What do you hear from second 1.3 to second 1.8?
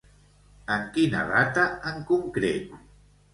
data